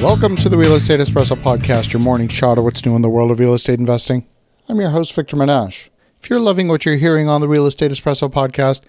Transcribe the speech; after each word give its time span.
Welcome 0.00 0.36
to 0.36 0.48
the 0.48 0.56
Real 0.56 0.76
Estate 0.76 1.00
Espresso 1.00 1.36
Podcast, 1.36 1.92
your 1.92 2.00
morning 2.00 2.28
shot 2.28 2.56
of 2.56 2.62
what's 2.62 2.86
new 2.86 2.94
in 2.94 3.02
the 3.02 3.08
world 3.08 3.32
of 3.32 3.40
real 3.40 3.52
estate 3.52 3.80
investing. 3.80 4.24
I'm 4.68 4.80
your 4.80 4.90
host, 4.90 5.12
Victor 5.12 5.36
Menashe. 5.36 5.88
If 6.22 6.30
you're 6.30 6.38
loving 6.38 6.68
what 6.68 6.86
you're 6.86 6.96
hearing 6.96 7.28
on 7.28 7.40
the 7.40 7.48
Real 7.48 7.66
Estate 7.66 7.90
Espresso 7.90 8.30
Podcast, 8.30 8.82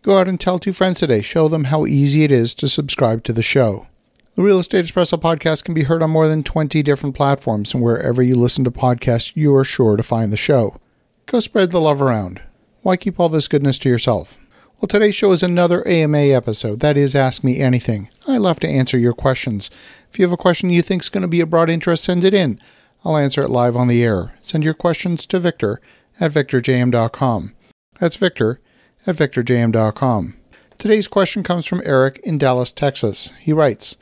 go 0.00 0.18
out 0.18 0.26
and 0.26 0.40
tell 0.40 0.58
two 0.58 0.72
friends 0.72 1.00
today. 1.00 1.20
Show 1.20 1.48
them 1.48 1.64
how 1.64 1.84
easy 1.84 2.24
it 2.24 2.32
is 2.32 2.54
to 2.54 2.68
subscribe 2.68 3.24
to 3.24 3.34
the 3.34 3.42
show. 3.42 3.88
The 4.36 4.42
Real 4.42 4.58
Estate 4.58 4.86
Espresso 4.86 5.20
Podcast 5.20 5.64
can 5.64 5.74
be 5.74 5.82
heard 5.82 6.02
on 6.02 6.10
more 6.10 6.28
than 6.28 6.42
20 6.42 6.82
different 6.82 7.14
platforms, 7.14 7.74
and 7.74 7.82
wherever 7.82 8.22
you 8.22 8.34
listen 8.34 8.64
to 8.64 8.70
podcasts, 8.70 9.36
you 9.36 9.54
are 9.54 9.64
sure 9.64 9.98
to 9.98 10.02
find 10.02 10.32
the 10.32 10.38
show. 10.38 10.80
Go 11.26 11.40
spread 11.40 11.72
the 11.72 11.80
love 11.80 12.00
around. 12.00 12.40
Why 12.80 12.96
keep 12.96 13.20
all 13.20 13.28
this 13.28 13.48
goodness 13.48 13.76
to 13.78 13.90
yourself? 13.90 14.38
Well, 14.80 14.88
today's 14.88 15.14
show 15.14 15.30
is 15.32 15.42
another 15.42 15.86
AMA 15.86 16.18
episode. 16.18 16.80
That 16.80 16.96
is 16.96 17.14
Ask 17.14 17.44
Me 17.44 17.60
Anything. 17.60 18.08
I 18.26 18.38
love 18.38 18.58
to 18.60 18.68
answer 18.68 18.98
your 18.98 19.12
questions. 19.12 19.70
If 20.10 20.18
you 20.18 20.24
have 20.24 20.32
a 20.32 20.36
question 20.36 20.68
you 20.68 20.82
think 20.82 21.02
is 21.02 21.08
going 21.08 21.22
to 21.22 21.28
be 21.28 21.40
of 21.40 21.48
broad 21.48 21.70
interest, 21.70 22.04
send 22.04 22.24
it 22.24 22.34
in. 22.34 22.60
I'll 23.04 23.16
answer 23.16 23.42
it 23.42 23.50
live 23.50 23.76
on 23.76 23.86
the 23.86 24.02
air. 24.02 24.34
Send 24.40 24.64
your 24.64 24.74
questions 24.74 25.26
to 25.26 25.38
Victor 25.38 25.80
at 26.18 26.32
victorjm.com. 26.32 27.54
That's 28.00 28.16
Victor 28.16 28.60
at 29.06 29.14
victorjm.com. 29.14 30.36
Today's 30.76 31.08
question 31.08 31.42
comes 31.44 31.66
from 31.66 31.80
Eric 31.84 32.20
in 32.24 32.36
Dallas, 32.36 32.72
Texas. 32.72 33.32
He 33.38 33.52
writes, 33.52 33.96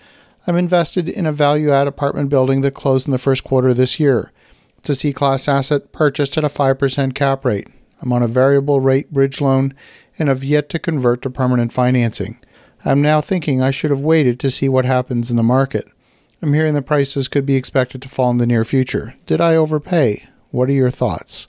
I'm 0.47 0.57
invested 0.57 1.09
in 1.09 1.27
a 1.27 1.33
value 1.33 1.71
add 1.71 1.87
apartment 1.87 2.31
building 2.31 2.63
that 2.63 2.75
closed 2.75 3.07
in 3.07 3.13
the 3.13 3.19
first 3.19 3.45
quarter 3.45 3.75
this 3.75 4.01
year. 4.01 4.33
It's 4.79 4.89
a 4.91 4.95
C 4.95 5.13
class 5.13 5.49
asset 5.49 5.93
purchased 5.93 6.37
at 6.39 6.45
a 6.45 6.49
5% 6.49 7.15
cap 7.15 7.45
rate. 7.45 7.69
I'm 8.01 8.13
on 8.13 8.23
a 8.23 8.29
variable 8.29 8.81
rate 8.81 9.13
bridge 9.13 9.41
loan 9.41 9.75
and 10.19 10.29
have 10.29 10.45
yet 10.45 10.69
to 10.71 10.79
convert 10.79 11.23
to 11.23 11.31
permanent 11.31 11.73
financing. 11.73 12.39
I'm 12.85 13.01
now 13.01 13.21
thinking 13.21 13.63
I 13.63 13.71
should 13.71 13.91
have 13.91 14.01
waited 14.01 14.41
to 14.41 14.51
see 14.51 14.69
what 14.69 14.85
happens 14.85 15.31
in 15.31 15.37
the 15.37 15.43
market. 15.43 15.87
I'm 16.43 16.53
hearing 16.53 16.75
the 16.75 16.83
prices 16.83 17.29
could 17.29 17.47
be 17.47 17.55
expected 17.55 18.03
to 18.03 18.09
fall 18.09 18.31
in 18.31 18.39
the 18.39 18.47
near 18.47 18.65
future. 18.65 19.15
Did 19.27 19.41
I 19.41 19.55
overpay? 19.55 20.27
What 20.51 20.69
are 20.69 20.73
your 20.73 20.91
thoughts? 20.91 21.47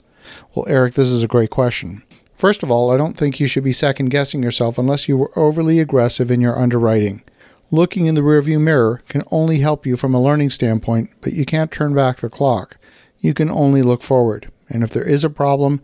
Well, 0.54 0.66
Eric, 0.68 0.94
this 0.94 1.08
is 1.08 1.22
a 1.22 1.28
great 1.28 1.50
question. 1.50 2.04
First 2.36 2.62
of 2.62 2.70
all, 2.70 2.90
I 2.90 2.96
don't 2.96 3.16
think 3.16 3.40
you 3.40 3.46
should 3.46 3.64
be 3.64 3.72
second 3.72 4.10
guessing 4.10 4.42
yourself 4.42 4.78
unless 4.78 5.08
you 5.08 5.16
were 5.16 5.36
overly 5.36 5.80
aggressive 5.80 6.30
in 6.30 6.40
your 6.40 6.58
underwriting. 6.58 7.22
Looking 7.70 8.06
in 8.06 8.14
the 8.14 8.20
rearview 8.20 8.60
mirror 8.60 9.02
can 9.08 9.24
only 9.30 9.58
help 9.58 9.86
you 9.86 9.96
from 9.96 10.14
a 10.14 10.22
learning 10.22 10.50
standpoint, 10.50 11.10
but 11.20 11.32
you 11.32 11.44
can't 11.44 11.72
turn 11.72 11.94
back 11.94 12.18
the 12.18 12.30
clock. 12.30 12.76
You 13.20 13.34
can 13.34 13.50
only 13.50 13.82
look 13.82 14.02
forward. 14.02 14.50
And 14.68 14.84
if 14.84 14.90
there 14.90 15.08
is 15.08 15.24
a 15.24 15.30
problem, 15.30 15.80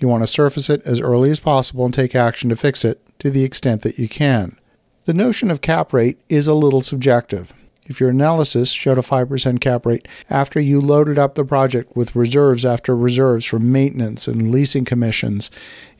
you 0.00 0.08
want 0.08 0.22
to 0.22 0.26
surface 0.26 0.70
it 0.70 0.82
as 0.84 1.00
early 1.00 1.30
as 1.30 1.40
possible 1.40 1.84
and 1.84 1.94
take 1.94 2.14
action 2.14 2.48
to 2.50 2.56
fix 2.56 2.84
it 2.84 3.00
to 3.18 3.30
the 3.30 3.44
extent 3.44 3.82
that 3.82 3.98
you 3.98 4.08
can. 4.08 4.56
The 5.04 5.14
notion 5.14 5.50
of 5.50 5.60
cap 5.60 5.92
rate 5.92 6.20
is 6.28 6.46
a 6.46 6.54
little 6.54 6.82
subjective. 6.82 7.52
If 7.86 8.00
your 8.00 8.10
analysis 8.10 8.70
showed 8.70 8.98
a 8.98 9.02
5% 9.02 9.60
cap 9.60 9.86
rate 9.86 10.06
after 10.28 10.60
you 10.60 10.80
loaded 10.80 11.18
up 11.18 11.34
the 11.34 11.44
project 11.44 11.96
with 11.96 12.14
reserves 12.14 12.64
after 12.64 12.94
reserves 12.94 13.46
for 13.46 13.58
maintenance 13.58 14.28
and 14.28 14.52
leasing 14.52 14.84
commissions 14.84 15.50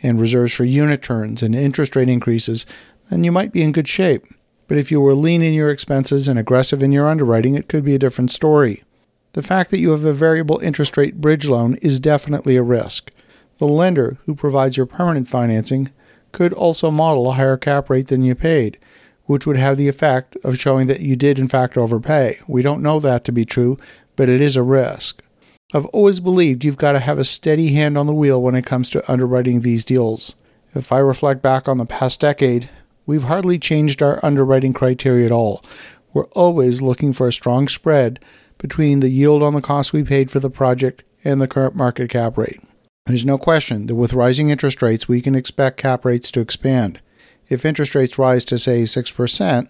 and 0.03 0.21
reserves 0.21 0.53
for 0.53 0.65
unit 0.65 1.03
turns 1.03 1.43
and 1.43 1.55
interest 1.55 1.97
rate 1.97 2.11
increases, 2.11 2.67
then 3.09 3.25
you 3.25 3.33
might 3.33 3.53
be 3.53 3.63
in 3.63 3.73
good 3.73 3.89
shape. 3.89 4.27
But 4.67 4.77
if 4.77 4.91
you 4.91 5.01
were 5.01 5.15
lean 5.15 5.41
in 5.41 5.55
your 5.55 5.71
expenses 5.71 6.29
and 6.29 6.39
aggressive 6.39 6.83
in 6.83 6.93
your 6.93 7.09
underwriting, 7.09 7.55
it 7.55 7.69
could 7.69 7.85
be 7.85 7.95
a 7.95 7.99
different 7.99 8.31
story. 8.31 8.85
The 9.33 9.43
fact 9.43 9.71
that 9.71 9.79
you 9.79 9.91
have 9.93 10.05
a 10.05 10.13
variable 10.13 10.59
interest 10.59 10.99
rate 10.99 11.23
bridge 11.23 11.49
loan 11.49 11.77
is 11.77 11.99
definitely 11.99 12.57
a 12.57 12.63
risk. 12.63 13.11
The 13.59 13.67
lender 13.67 14.19
who 14.25 14.35
provides 14.35 14.77
your 14.77 14.87
permanent 14.87 15.29
financing 15.29 15.91
could 16.33 16.53
also 16.53 16.91
model 16.91 17.29
a 17.29 17.35
higher 17.35 17.57
cap 17.57 17.91
rate 17.91 18.09
than 18.09 18.23
you 18.23 18.35
paid, 18.35 18.79
which 19.25 19.47
would 19.47 19.57
have 19.57 19.77
the 19.77 19.89
effect 19.89 20.37
of 20.45 20.59
showing 20.59 20.87
that 20.87 21.01
you 21.01 21.17
did 21.17 21.39
in 21.39 21.49
fact 21.49 21.77
overpay. 21.77 22.39
We 22.47 22.63
don't 22.63 22.83
know 22.83 23.01
that 23.01 23.25
to 23.25 23.33
be 23.33 23.45
true, 23.45 23.77
but 24.17 24.29
it 24.29 24.41
is 24.41 24.57
a 24.57 24.63
risk. 24.63 25.23
I've 25.75 25.87
always 25.87 26.21
believed 26.21 26.65
you've 26.65 26.79
got 26.79 26.93
to 26.93 26.99
have 26.99 27.19
a 27.19 27.25
steady 27.25 27.75
hand 27.75 27.99
on 27.99 28.07
the 28.07 28.15
wheel 28.15 28.41
when 28.41 28.55
it 28.55 28.65
comes 28.65 28.89
to 28.91 29.11
underwriting 29.11 29.61
these 29.61 29.85
deals. 29.85 30.35
If 30.75 30.93
I 30.93 30.99
reflect 30.99 31.43
back 31.43 31.69
on 31.69 31.79
the 31.79 31.85
past 31.85 32.21
decade, 32.21 32.71
we've 33.07 33.25
hardly 33.25 33.59
changed 33.59 34.03
our 34.03 34.25
underwriting 34.25 34.73
criteria 34.73 35.27
at 35.27 35.31
all. 35.31 35.65
We're 36.15 36.27
always 36.29 36.81
looking 36.81 37.13
for 37.13 37.29
a 37.29 37.33
strong 37.33 37.69
spread 37.69 38.19
between 38.57 39.01
the 39.01 39.11
yield 39.11 39.43
on 39.43 39.55
the 39.55 39.61
cost 39.61 39.93
we 39.93 40.05
paid 40.05 40.31
for 40.31 40.41
the 40.41 40.51
project 40.51 41.03
and 41.25 41.41
the 41.41 41.49
current 41.49 41.75
market 41.75 42.11
cap 42.11 42.39
rate. 42.39 42.61
There's 43.09 43.25
no 43.25 43.39
question 43.39 43.87
that 43.87 43.95
with 43.95 44.13
rising 44.13 44.51
interest 44.51 44.83
rates, 44.83 45.09
we 45.09 45.23
can 45.23 45.35
expect 45.35 45.79
cap 45.79 46.05
rates 46.05 46.31
to 46.33 46.41
expand. 46.41 47.01
If 47.49 47.65
interest 47.65 47.95
rates 47.95 48.19
rise 48.19 48.45
to, 48.45 48.59
say, 48.59 48.83
6%, 48.83 49.69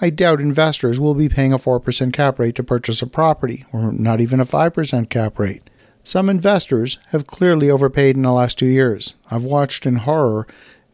I 0.00 0.10
doubt 0.10 0.40
investors 0.40 1.00
will 1.00 1.16
be 1.16 1.28
paying 1.28 1.52
a 1.52 1.58
4% 1.58 2.12
cap 2.12 2.38
rate 2.38 2.54
to 2.54 2.62
purchase 2.62 3.02
a 3.02 3.08
property, 3.08 3.64
or 3.72 3.90
not 3.90 4.20
even 4.20 4.38
a 4.38 4.46
5% 4.46 5.10
cap 5.10 5.36
rate. 5.36 5.68
Some 6.04 6.30
investors 6.30 6.98
have 7.08 7.26
clearly 7.26 7.68
overpaid 7.68 8.14
in 8.14 8.22
the 8.22 8.30
last 8.30 8.56
two 8.56 8.66
years. 8.66 9.14
I've 9.32 9.42
watched 9.42 9.84
in 9.84 9.96
horror 9.96 10.46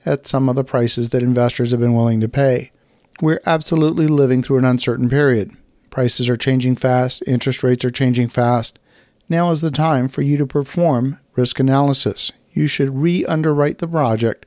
at 0.06 0.26
some 0.26 0.48
of 0.48 0.54
the 0.54 0.64
prices 0.64 1.10
that 1.10 1.22
investors 1.22 1.72
have 1.72 1.80
been 1.80 1.94
willing 1.94 2.20
to 2.20 2.28
pay. 2.28 2.72
We're 3.20 3.42
absolutely 3.44 4.06
living 4.06 4.42
through 4.42 4.58
an 4.58 4.64
uncertain 4.64 5.10
period. 5.10 5.50
Prices 5.90 6.30
are 6.30 6.38
changing 6.38 6.76
fast, 6.76 7.22
interest 7.26 7.62
rates 7.62 7.84
are 7.84 7.90
changing 7.90 8.28
fast. 8.28 8.78
Now 9.32 9.50
is 9.50 9.62
the 9.62 9.70
time 9.70 10.08
for 10.08 10.20
you 10.20 10.36
to 10.36 10.46
perform 10.46 11.18
risk 11.36 11.58
analysis. 11.58 12.32
You 12.52 12.66
should 12.66 12.94
re 12.94 13.24
underwrite 13.24 13.78
the 13.78 13.88
project 13.88 14.44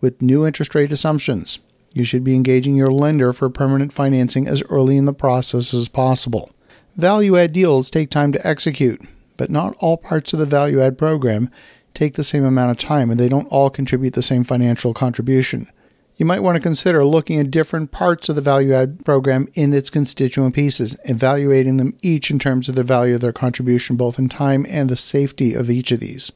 with 0.00 0.22
new 0.22 0.46
interest 0.46 0.76
rate 0.76 0.92
assumptions. 0.92 1.58
You 1.92 2.04
should 2.04 2.22
be 2.22 2.36
engaging 2.36 2.76
your 2.76 2.92
lender 2.92 3.32
for 3.32 3.50
permanent 3.50 3.92
financing 3.92 4.46
as 4.46 4.62
early 4.70 4.96
in 4.96 5.06
the 5.06 5.12
process 5.12 5.74
as 5.74 5.88
possible. 5.88 6.52
Value 6.94 7.36
add 7.36 7.52
deals 7.52 7.90
take 7.90 8.10
time 8.10 8.30
to 8.30 8.46
execute, 8.46 9.02
but 9.36 9.50
not 9.50 9.74
all 9.80 9.96
parts 9.96 10.32
of 10.32 10.38
the 10.38 10.46
value 10.46 10.80
add 10.80 10.96
program 10.96 11.50
take 11.92 12.14
the 12.14 12.22
same 12.22 12.44
amount 12.44 12.70
of 12.70 12.78
time 12.78 13.10
and 13.10 13.18
they 13.18 13.28
don't 13.28 13.48
all 13.48 13.70
contribute 13.70 14.12
the 14.12 14.22
same 14.22 14.44
financial 14.44 14.94
contribution 14.94 15.68
you 16.18 16.26
might 16.26 16.42
want 16.42 16.56
to 16.56 16.60
consider 16.60 17.04
looking 17.04 17.38
at 17.38 17.50
different 17.52 17.92
parts 17.92 18.28
of 18.28 18.34
the 18.34 18.42
value 18.42 18.74
add 18.74 19.04
program 19.04 19.48
in 19.54 19.72
its 19.72 19.88
constituent 19.88 20.52
pieces, 20.52 20.98
evaluating 21.04 21.76
them 21.76 21.96
each 22.02 22.28
in 22.28 22.40
terms 22.40 22.68
of 22.68 22.74
the 22.74 22.82
value 22.82 23.14
of 23.14 23.20
their 23.20 23.32
contribution, 23.32 23.96
both 23.96 24.18
in 24.18 24.28
time 24.28 24.66
and 24.68 24.90
the 24.90 24.96
safety 24.96 25.54
of 25.54 25.70
each 25.70 25.92
of 25.92 26.00
these. 26.00 26.32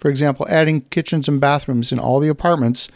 For 0.00 0.10
example, 0.10 0.46
adding 0.50 0.80
kitchens 0.82 1.28
and 1.28 1.40
bathrooms 1.40 1.92
in 1.92 2.00
all 2.00 2.18
the 2.18 2.28
apartments 2.28 2.88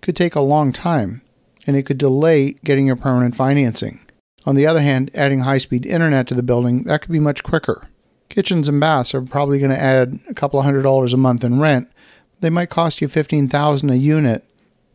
could 0.00 0.16
take 0.16 0.34
a 0.34 0.40
long 0.40 0.72
time, 0.72 1.20
and 1.66 1.76
it 1.76 1.84
could 1.84 1.98
delay 1.98 2.54
getting 2.64 2.86
your 2.86 2.96
permanent 2.96 3.36
financing. 3.36 4.00
On 4.46 4.54
the 4.54 4.66
other 4.66 4.80
hand, 4.80 5.10
adding 5.12 5.40
high 5.40 5.58
speed 5.58 5.84
internet 5.84 6.26
to 6.28 6.34
the 6.34 6.42
building, 6.42 6.84
that 6.84 7.02
could 7.02 7.12
be 7.12 7.20
much 7.20 7.42
quicker. 7.42 7.88
Kitchens 8.30 8.66
and 8.66 8.80
baths 8.80 9.12
are 9.14 9.20
probably 9.20 9.58
going 9.58 9.70
to 9.70 9.78
add 9.78 10.20
a 10.26 10.32
couple 10.32 10.58
of 10.58 10.64
hundred 10.64 10.82
dollars 10.82 11.12
a 11.12 11.18
month 11.18 11.44
in 11.44 11.60
rent. 11.60 11.92
They 12.40 12.48
might 12.48 12.70
cost 12.70 13.02
you 13.02 13.08
15000 13.08 13.90
a 13.90 13.94
unit 13.94 14.42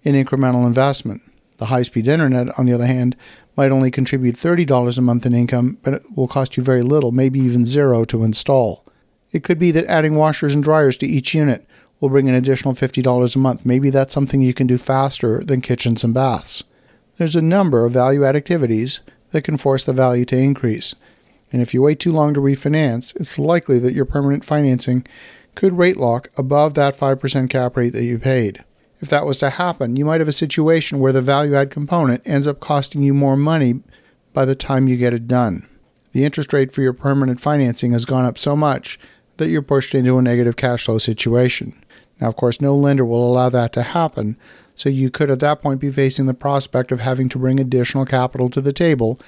in 0.07 0.15
incremental 0.15 0.65
investment. 0.65 1.21
The 1.57 1.65
high 1.65 1.83
speed 1.83 2.07
internet, 2.07 2.57
on 2.57 2.65
the 2.65 2.73
other 2.73 2.85
hand, 2.85 3.17
might 3.57 3.73
only 3.73 3.91
contribute 3.91 4.35
$30 4.35 4.97
a 4.97 5.01
month 5.01 5.25
in 5.25 5.33
income, 5.33 5.79
but 5.83 5.95
it 5.95 6.03
will 6.15 6.29
cost 6.29 6.55
you 6.55 6.63
very 6.63 6.81
little, 6.81 7.11
maybe 7.11 7.39
even 7.39 7.65
zero, 7.65 8.05
to 8.05 8.23
install. 8.23 8.85
It 9.33 9.43
could 9.43 9.59
be 9.59 9.71
that 9.71 9.85
adding 9.87 10.15
washers 10.15 10.55
and 10.55 10.63
dryers 10.63 10.95
to 10.97 11.05
each 11.05 11.33
unit 11.33 11.67
will 11.99 12.07
bring 12.07 12.29
an 12.29 12.35
additional 12.35 12.73
$50 12.73 13.35
a 13.35 13.39
month. 13.39 13.65
Maybe 13.65 13.89
that's 13.89 14.13
something 14.13 14.41
you 14.41 14.53
can 14.53 14.65
do 14.65 14.77
faster 14.77 15.43
than 15.43 15.59
kitchens 15.59 16.05
and 16.05 16.13
baths. 16.13 16.63
There's 17.17 17.35
a 17.35 17.41
number 17.41 17.83
of 17.83 17.91
value 17.91 18.23
add 18.23 18.37
activities 18.37 19.01
that 19.31 19.41
can 19.41 19.57
force 19.57 19.83
the 19.83 19.91
value 19.91 20.23
to 20.25 20.37
increase. 20.37 20.95
And 21.51 21.61
if 21.61 21.73
you 21.73 21.81
wait 21.81 21.99
too 21.99 22.13
long 22.13 22.33
to 22.33 22.39
refinance, 22.39 23.13
it's 23.17 23.37
likely 23.37 23.77
that 23.79 23.93
your 23.93 24.05
permanent 24.05 24.45
financing 24.45 25.05
could 25.55 25.77
rate 25.77 25.97
lock 25.97 26.29
above 26.37 26.75
that 26.75 26.95
5% 26.95 27.49
cap 27.49 27.75
rate 27.75 27.91
that 27.91 28.05
you 28.05 28.19
paid. 28.19 28.63
If 28.99 29.09
that 29.09 29.25
was 29.25 29.37
to 29.39 29.51
happen, 29.51 29.95
you 29.95 30.05
might 30.05 30.21
have 30.21 30.27
a 30.27 30.33
situation 30.33 30.99
where 30.99 31.13
the 31.13 31.21
value 31.21 31.55
add 31.55 31.69
component 31.69 32.27
ends 32.27 32.47
up 32.47 32.59
costing 32.59 33.03
you 33.03 33.13
more 33.13 33.37
money 33.37 33.81
by 34.33 34.45
the 34.45 34.55
time 34.55 34.87
you 34.87 34.97
get 34.97 35.13
it 35.13 35.27
done. 35.27 35.67
The 36.13 36.25
interest 36.25 36.51
rate 36.51 36.71
for 36.71 36.81
your 36.81 36.93
permanent 36.93 37.39
financing 37.39 37.91
has 37.91 38.05
gone 38.05 38.25
up 38.25 38.37
so 38.37 38.55
much 38.55 38.99
that 39.37 39.49
you're 39.49 39.61
pushed 39.61 39.93
into 39.93 40.17
a 40.17 40.21
negative 40.21 40.55
cash 40.55 40.85
flow 40.85 40.97
situation. 40.97 41.79
Now, 42.19 42.29
of 42.29 42.35
course, 42.35 42.59
no 42.59 42.75
lender 42.75 43.05
will 43.05 43.29
allow 43.29 43.49
that 43.49 43.71
to 43.73 43.83
happen, 43.83 44.35
so 44.73 44.89
you 44.89 45.11
could 45.11 45.29
at 45.29 45.39
that 45.41 45.61
point 45.61 45.79
be 45.79 45.91
facing 45.91 46.25
the 46.25 46.33
prospect 46.33 46.91
of 46.91 46.99
having 46.99 47.29
to 47.29 47.37
bring 47.37 47.59
additional 47.59 48.05
capital 48.05 48.49
to 48.49 48.61
the 48.61 48.73
table 48.73 49.19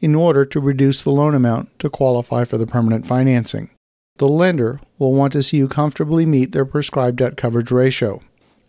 in 0.00 0.14
order 0.14 0.44
to 0.44 0.60
reduce 0.60 1.02
the 1.02 1.10
loan 1.10 1.34
amount 1.34 1.78
to 1.78 1.88
qualify 1.88 2.44
for 2.44 2.58
the 2.58 2.66
permanent 2.66 3.06
financing. 3.06 3.70
The 4.16 4.28
lender 4.28 4.80
will 4.98 5.12
want 5.12 5.32
to 5.32 5.42
see 5.42 5.56
you 5.56 5.66
comfortably 5.66 6.26
meet 6.26 6.52
their 6.52 6.66
prescribed 6.66 7.16
debt 7.16 7.36
coverage 7.36 7.70
ratio. 7.70 8.20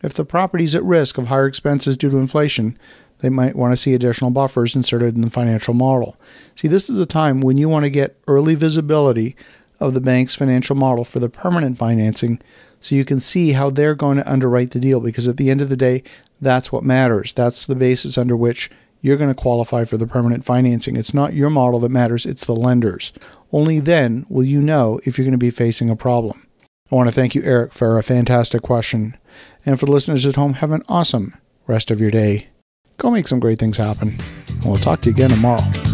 If 0.03 0.13
the 0.13 0.25
property 0.25 0.63
is 0.63 0.75
at 0.75 0.83
risk 0.83 1.18
of 1.18 1.27
higher 1.27 1.47
expenses 1.47 1.97
due 1.97 2.09
to 2.09 2.18
inflation, 2.18 2.77
they 3.19 3.30
might 3.30 3.56
want 3.56 3.74
to 3.74 3.77
see 3.77 3.94
additional 3.94 4.31
buffers 4.31 4.75
inserted 4.75 5.15
in 5.15 5.21
the 5.21 5.30
financial 5.30 5.74
model. 5.74 6.18
See, 6.56 6.68
this 6.68 6.89
is 6.89 7.00
a 7.00 7.06
time 7.06 7.42
when 7.42 7.57
you 7.57 7.69
want 7.69 7.86
to 7.86 7.89
get 7.89 8.18
early 8.27 8.56
visibility 8.56 9.36
of 9.80 9.94
the 9.94 10.01
bank's 10.01 10.36
financial 10.36 10.75
model 10.75 11.03
for 11.03 11.19
the 11.19 11.30
permanent 11.30 11.77
financing 11.77 12.42
so 12.80 12.95
you 12.95 13.06
can 13.06 13.19
see 13.19 13.53
how 13.53 13.69
they're 13.69 13.95
going 13.95 14.18
to 14.18 14.31
underwrite 14.31 14.71
the 14.71 14.80
deal 14.80 15.00
because 15.00 15.27
at 15.27 15.38
the 15.38 15.50
end 15.50 15.62
of 15.62 15.69
the 15.69 15.77
day, 15.77 16.03
that's 16.39 16.71
what 16.71 16.83
matters. 16.83 17.33
That's 17.33 17.65
the 17.65 17.75
basis 17.75 18.18
under 18.18 18.36
which 18.36 18.69
you're 19.01 19.18
going 19.18 19.30
to 19.30 19.36
qualify 19.36 19.86
for 19.86 19.97
the 19.97 20.07
permanent 20.07 20.45
financing. 20.45 20.95
It's 20.95 21.13
not 21.13 21.33
your 21.33 21.50
model 21.50 21.80
that 21.81 21.89
matters, 21.89 22.25
it's 22.25 22.45
the 22.45 22.56
lenders. 22.56 23.13
Only 23.51 23.80
then 23.80 24.25
will 24.30 24.44
you 24.44 24.62
know 24.62 25.00
if 25.03 25.18
you're 25.18 25.25
going 25.25 25.31
to 25.31 25.38
be 25.38 25.51
facing 25.51 25.89
a 25.89 25.95
problem. 25.95 26.44
I 26.91 26.95
want 26.95 27.09
to 27.09 27.15
thank 27.15 27.33
you, 27.33 27.41
Eric, 27.43 27.73
for 27.73 27.97
a 27.97 28.03
fantastic 28.03 28.61
question. 28.61 29.17
And 29.65 29.79
for 29.79 29.87
the 29.87 29.91
listeners 29.91 30.25
at 30.25 30.35
home, 30.35 30.55
have 30.55 30.71
an 30.71 30.83
awesome 30.87 31.35
rest 31.65 31.89
of 31.89 31.99
your 31.99 32.11
day. 32.11 32.49
Go 32.97 33.09
make 33.09 33.27
some 33.27 33.39
great 33.39 33.57
things 33.59 33.77
happen. 33.77 34.17
we'll 34.63 34.75
talk 34.75 35.01
to 35.01 35.09
you 35.09 35.15
again 35.15 35.31
tomorrow. 35.31 35.84